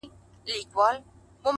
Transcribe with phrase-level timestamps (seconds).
[0.45, 1.03] بابولاله،